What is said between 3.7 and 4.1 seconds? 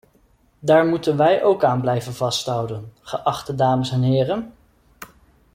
en